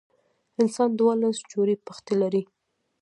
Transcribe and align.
انسان 0.61 0.89
دولس 1.01 1.37
جوړي 1.51 1.75
پښتۍ 1.85 2.15
لري. 2.21 2.43